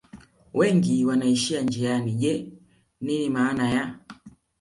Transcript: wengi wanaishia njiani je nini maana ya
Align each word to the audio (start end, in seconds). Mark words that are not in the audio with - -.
wengi 0.53 1.05
wanaishia 1.05 1.61
njiani 1.61 2.13
je 2.15 2.51
nini 3.01 3.29
maana 3.29 3.69
ya 3.69 3.97